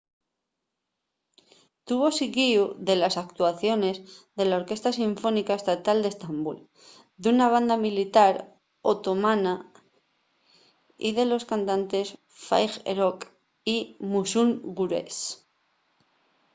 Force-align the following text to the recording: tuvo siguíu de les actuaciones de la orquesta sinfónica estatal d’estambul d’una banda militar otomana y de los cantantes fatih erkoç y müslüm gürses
tuvo 1.87 2.07
siguíu 2.19 2.63
de 2.87 2.93
les 3.01 3.15
actuaciones 3.25 3.95
de 4.37 4.43
la 4.49 4.57
orquesta 4.61 4.89
sinfónica 4.99 5.59
estatal 5.61 5.97
d’estambul 6.01 6.57
d’una 7.21 7.47
banda 7.53 7.75
militar 7.85 8.33
otomana 8.91 9.53
y 11.07 11.09
de 11.17 11.25
los 11.31 11.43
cantantes 11.51 12.07
fatih 12.47 12.75
erkoç 12.93 13.19
y 13.75 13.77
müslüm 14.11 14.49
gürses 14.77 15.17